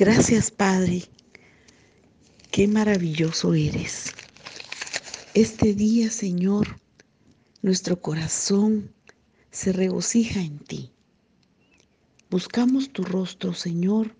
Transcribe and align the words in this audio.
Gracias, 0.00 0.50
Padre. 0.50 1.02
Qué 2.50 2.66
maravilloso 2.66 3.52
eres. 3.52 4.14
Este 5.34 5.74
día, 5.74 6.10
Señor, 6.10 6.80
nuestro 7.60 8.00
corazón 8.00 8.90
se 9.50 9.74
regocija 9.74 10.40
en 10.40 10.58
ti. 10.58 10.90
Buscamos 12.30 12.88
tu 12.88 13.04
rostro, 13.04 13.52
Señor. 13.52 14.16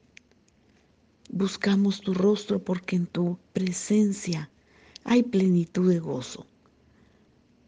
Buscamos 1.31 2.03
tu 2.03 2.13
rostro 2.13 2.63
porque 2.63 2.97
en 2.97 3.07
tu 3.07 3.39
presencia 3.55 4.51
hay 5.05 5.23
plenitud 5.23 5.89
de 5.91 5.99
gozo. 5.99 6.47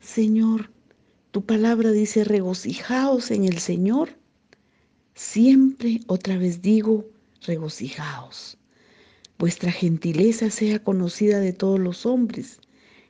Señor, 0.02 0.70
tu 1.30 1.46
palabra 1.46 1.90
dice, 1.92 2.24
regocijaos 2.24 3.30
en 3.30 3.46
el 3.46 3.56
Señor. 3.56 4.10
Siempre, 5.14 6.02
otra 6.08 6.36
vez 6.36 6.60
digo, 6.60 7.06
regocijaos. 7.46 8.58
Vuestra 9.38 9.72
gentileza 9.72 10.50
sea 10.50 10.82
conocida 10.82 11.40
de 11.40 11.52
todos 11.52 11.78
los 11.78 12.06
hombres. 12.06 12.60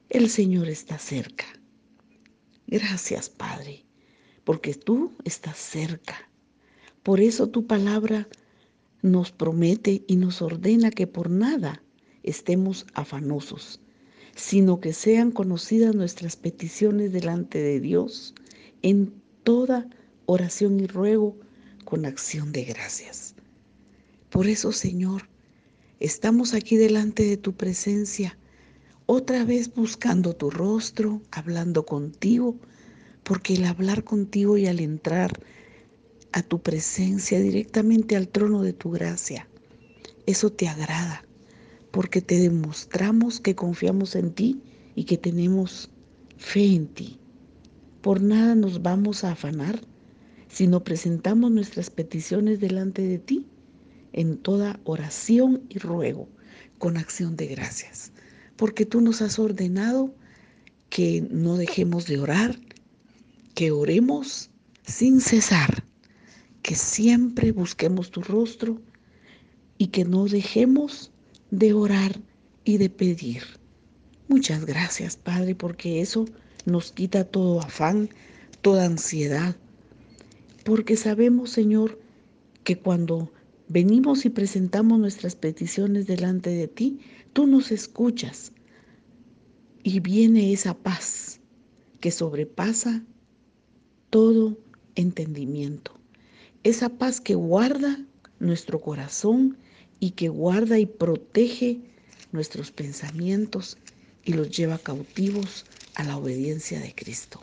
El 0.08 0.30
Señor 0.30 0.68
está 0.68 0.98
cerca. 0.98 1.44
Gracias, 2.66 3.28
Padre, 3.28 3.84
porque 4.44 4.74
tú 4.74 5.12
estás 5.24 5.58
cerca. 5.58 6.28
Por 7.02 7.20
eso 7.20 7.48
tu 7.48 7.66
palabra 7.66 8.28
nos 9.02 9.32
promete 9.32 10.04
y 10.06 10.16
nos 10.16 10.40
ordena 10.40 10.90
que 10.90 11.06
por 11.06 11.28
nada 11.28 11.82
estemos 12.22 12.86
afanosos, 12.94 13.80
sino 14.36 14.80
que 14.80 14.92
sean 14.92 15.32
conocidas 15.32 15.94
nuestras 15.94 16.36
peticiones 16.36 17.12
delante 17.12 17.58
de 17.58 17.80
Dios 17.80 18.34
en 18.82 19.12
toda 19.42 19.88
oración 20.26 20.80
y 20.80 20.86
ruego 20.86 21.36
con 21.84 22.06
acción 22.06 22.52
de 22.52 22.64
gracias. 22.64 23.31
Por 24.32 24.46
eso, 24.46 24.72
Señor, 24.72 25.28
estamos 26.00 26.54
aquí 26.54 26.76
delante 26.76 27.22
de 27.22 27.36
tu 27.36 27.52
presencia, 27.52 28.38
otra 29.04 29.44
vez 29.44 29.74
buscando 29.74 30.34
tu 30.34 30.48
rostro, 30.48 31.20
hablando 31.30 31.84
contigo, 31.84 32.56
porque 33.24 33.52
el 33.52 33.66
hablar 33.66 34.04
contigo 34.04 34.56
y 34.56 34.66
al 34.66 34.80
entrar 34.80 35.38
a 36.32 36.42
tu 36.42 36.62
presencia 36.62 37.40
directamente 37.40 38.16
al 38.16 38.28
trono 38.28 38.62
de 38.62 38.72
tu 38.72 38.90
gracia, 38.90 39.48
eso 40.24 40.50
te 40.50 40.66
agrada, 40.66 41.26
porque 41.90 42.22
te 42.22 42.38
demostramos 42.38 43.38
que 43.38 43.54
confiamos 43.54 44.16
en 44.16 44.32
ti 44.32 44.62
y 44.94 45.04
que 45.04 45.18
tenemos 45.18 45.90
fe 46.38 46.74
en 46.74 46.86
ti. 46.86 47.18
Por 48.00 48.22
nada 48.22 48.54
nos 48.54 48.80
vamos 48.80 49.24
a 49.24 49.32
afanar, 49.32 49.82
sino 50.48 50.82
presentamos 50.82 51.50
nuestras 51.50 51.90
peticiones 51.90 52.60
delante 52.60 53.02
de 53.02 53.18
ti 53.18 53.46
en 54.12 54.36
toda 54.38 54.80
oración 54.84 55.62
y 55.68 55.78
ruego 55.78 56.28
con 56.78 56.96
acción 56.96 57.36
de 57.36 57.46
gracias, 57.46 58.12
porque 58.56 58.86
tú 58.86 59.00
nos 59.00 59.22
has 59.22 59.38
ordenado 59.38 60.14
que 60.90 61.26
no 61.30 61.56
dejemos 61.56 62.06
de 62.06 62.18
orar, 62.18 62.58
que 63.54 63.70
oremos 63.70 64.50
sin 64.86 65.20
cesar, 65.20 65.84
que 66.62 66.74
siempre 66.74 67.52
busquemos 67.52 68.10
tu 68.10 68.20
rostro 68.22 68.80
y 69.78 69.88
que 69.88 70.04
no 70.04 70.26
dejemos 70.26 71.10
de 71.50 71.72
orar 71.72 72.20
y 72.64 72.78
de 72.78 72.90
pedir. 72.90 73.42
Muchas 74.28 74.64
gracias, 74.64 75.16
Padre, 75.16 75.54
porque 75.54 76.00
eso 76.00 76.26
nos 76.64 76.92
quita 76.92 77.24
todo 77.24 77.60
afán, 77.60 78.10
toda 78.60 78.84
ansiedad, 78.84 79.56
porque 80.64 80.96
sabemos, 80.96 81.50
Señor, 81.50 81.98
que 82.64 82.78
cuando 82.78 83.32
venimos 83.72 84.26
y 84.26 84.30
presentamos 84.30 84.98
nuestras 84.98 85.34
peticiones 85.34 86.06
delante 86.06 86.50
de 86.50 86.68
ti, 86.68 87.00
tú 87.32 87.46
nos 87.46 87.72
escuchas 87.72 88.52
y 89.82 90.00
viene 90.00 90.52
esa 90.52 90.74
paz 90.74 91.40
que 92.00 92.10
sobrepasa 92.10 93.02
todo 94.10 94.58
entendimiento. 94.94 95.98
Esa 96.64 96.90
paz 96.90 97.20
que 97.20 97.34
guarda 97.34 97.98
nuestro 98.40 98.78
corazón 98.78 99.56
y 100.00 100.10
que 100.10 100.28
guarda 100.28 100.78
y 100.78 100.84
protege 100.84 101.80
nuestros 102.30 102.72
pensamientos 102.72 103.78
y 104.22 104.34
los 104.34 104.50
lleva 104.50 104.76
cautivos 104.78 105.64
a 105.94 106.04
la 106.04 106.18
obediencia 106.18 106.78
de 106.78 106.94
Cristo. 106.94 107.42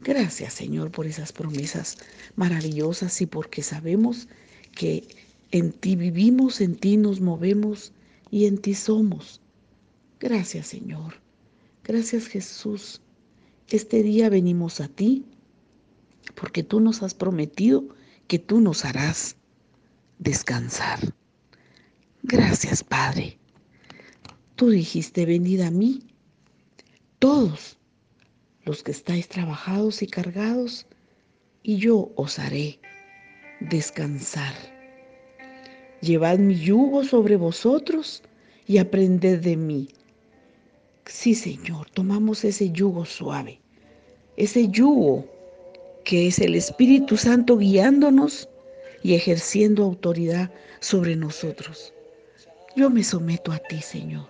Gracias 0.00 0.54
Señor 0.54 0.90
por 0.90 1.06
esas 1.06 1.30
promesas 1.32 1.98
maravillosas 2.36 3.20
y 3.20 3.26
porque 3.26 3.62
sabemos 3.62 4.28
que 4.74 5.06
en 5.52 5.72
ti 5.72 5.96
vivimos, 5.96 6.60
en 6.60 6.76
ti 6.76 6.96
nos 6.96 7.20
movemos 7.20 7.92
y 8.30 8.46
en 8.46 8.58
ti 8.58 8.74
somos. 8.74 9.40
Gracias 10.18 10.66
Señor. 10.66 11.20
Gracias 11.84 12.26
Jesús. 12.26 13.00
Este 13.68 14.02
día 14.02 14.28
venimos 14.30 14.80
a 14.80 14.88
ti 14.88 15.26
porque 16.34 16.62
tú 16.62 16.80
nos 16.80 17.02
has 17.02 17.14
prometido 17.14 17.86
que 18.26 18.38
tú 18.38 18.60
nos 18.60 18.84
harás 18.84 19.36
descansar. 20.18 20.98
Gracias 22.22 22.82
Padre. 22.82 23.38
Tú 24.56 24.70
dijiste, 24.70 25.26
venid 25.26 25.60
a 25.60 25.70
mí, 25.70 26.02
todos 27.18 27.78
los 28.64 28.82
que 28.82 28.92
estáis 28.92 29.28
trabajados 29.28 30.02
y 30.02 30.06
cargados, 30.06 30.86
y 31.62 31.76
yo 31.76 32.12
os 32.16 32.38
haré 32.38 32.80
descansar. 33.60 34.71
Llevad 36.02 36.40
mi 36.40 36.56
yugo 36.56 37.04
sobre 37.04 37.36
vosotros 37.36 38.24
y 38.66 38.78
aprended 38.78 39.40
de 39.40 39.56
mí. 39.56 39.88
Sí, 41.06 41.36
Señor, 41.36 41.88
tomamos 41.90 42.44
ese 42.44 42.72
yugo 42.72 43.04
suave, 43.04 43.60
ese 44.36 44.68
yugo 44.68 45.24
que 46.04 46.26
es 46.26 46.40
el 46.40 46.56
Espíritu 46.56 47.16
Santo 47.16 47.56
guiándonos 47.56 48.48
y 49.04 49.14
ejerciendo 49.14 49.84
autoridad 49.84 50.50
sobre 50.80 51.14
nosotros. 51.14 51.94
Yo 52.74 52.90
me 52.90 53.04
someto 53.04 53.52
a 53.52 53.58
ti, 53.58 53.80
Señor. 53.80 54.26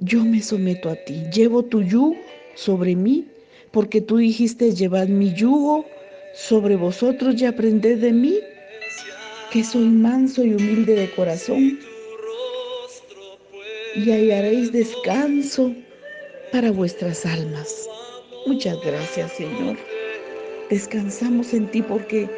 Yo 0.00 0.24
me 0.24 0.40
someto 0.40 0.88
a 0.88 0.96
ti. 0.96 1.24
Llevo 1.34 1.64
tu 1.64 1.82
yugo 1.82 2.16
sobre 2.54 2.96
mí, 2.96 3.26
porque 3.72 4.00
tú 4.00 4.16
dijiste, 4.16 4.74
llevad 4.74 5.08
mi 5.08 5.34
yugo 5.34 5.84
sobre 6.34 6.76
vosotros 6.76 7.40
y 7.40 7.46
aprended 7.46 7.98
de 7.98 8.12
mí, 8.12 8.38
que 9.50 9.64
soy 9.64 9.88
manso 9.88 10.44
y 10.44 10.54
humilde 10.54 10.94
de 10.94 11.10
corazón, 11.12 11.78
y 13.94 14.10
hallaréis 14.10 14.72
descanso 14.72 15.74
para 16.52 16.70
vuestras 16.70 17.26
almas. 17.26 17.88
Muchas 18.46 18.78
gracias, 18.84 19.32
Señor. 19.32 19.76
Descansamos 20.70 21.52
en 21.54 21.66
ti 21.70 21.82
porque 21.82 22.28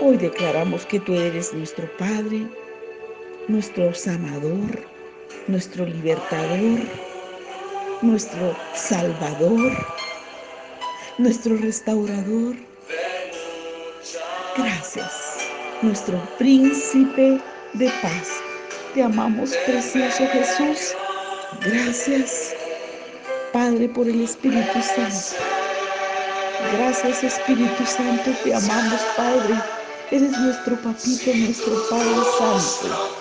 hoy 0.00 0.16
declaramos 0.16 0.84
que 0.86 1.00
tú 1.00 1.14
eres 1.14 1.52
nuestro 1.52 1.88
Padre, 1.98 2.46
nuestro 3.46 3.94
sanador, 3.94 4.82
nuestro 5.46 5.86
libertador, 5.86 6.80
nuestro 8.02 8.56
salvador, 8.74 9.72
nuestro 11.18 11.56
restaurador 11.56 12.56
Gracias, 14.58 15.12
nuestro 15.82 16.20
príncipe 16.36 17.40
de 17.74 17.88
paz. 18.02 18.28
Te 18.92 19.04
amamos, 19.04 19.56
precioso 19.66 20.26
Jesús. 20.32 20.94
Gracias, 21.60 22.54
Padre, 23.52 23.88
por 23.88 24.08
el 24.08 24.22
Espíritu 24.22 24.82
Santo. 24.82 25.42
Gracias, 26.72 27.22
Espíritu 27.22 27.86
Santo. 27.86 28.32
Te 28.42 28.54
amamos, 28.54 29.00
Padre. 29.16 29.54
Eres 30.10 30.36
nuestro 30.38 30.74
papito, 30.76 31.30
nuestro 31.36 31.88
Padre 31.88 32.16
Santo. 32.38 33.18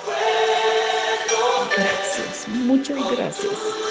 Gracias, 1.75 2.47
muchas 2.47 2.97
gracias. 3.11 3.86